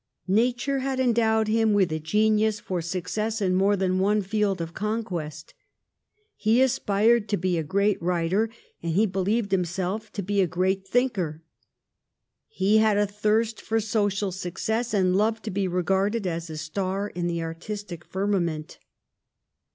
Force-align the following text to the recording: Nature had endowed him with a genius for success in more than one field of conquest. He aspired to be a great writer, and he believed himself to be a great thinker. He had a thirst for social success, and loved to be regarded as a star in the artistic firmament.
Nature 0.27 0.79
had 0.79 0.99
endowed 0.99 1.47
him 1.47 1.73
with 1.73 1.91
a 1.91 1.99
genius 1.99 2.59
for 2.59 2.81
success 2.81 3.39
in 3.39 3.53
more 3.53 3.75
than 3.75 3.99
one 3.99 4.19
field 4.19 4.59
of 4.59 4.73
conquest. 4.73 5.53
He 6.35 6.59
aspired 6.59 7.29
to 7.29 7.37
be 7.37 7.55
a 7.55 7.61
great 7.63 8.01
writer, 8.01 8.49
and 8.81 8.93
he 8.93 9.05
believed 9.05 9.51
himself 9.51 10.11
to 10.13 10.23
be 10.23 10.41
a 10.41 10.47
great 10.47 10.87
thinker. 10.87 11.43
He 12.47 12.79
had 12.79 12.97
a 12.97 13.05
thirst 13.05 13.61
for 13.61 13.79
social 13.79 14.31
success, 14.31 14.91
and 14.91 15.15
loved 15.15 15.43
to 15.43 15.51
be 15.51 15.67
regarded 15.67 16.25
as 16.25 16.49
a 16.49 16.57
star 16.57 17.07
in 17.09 17.27
the 17.27 17.43
artistic 17.43 18.03
firmament. 18.03 18.79